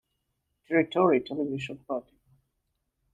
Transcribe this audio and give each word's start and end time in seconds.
Territory 0.67 1.19
Television 1.21 1.77
Pty. 1.87 2.01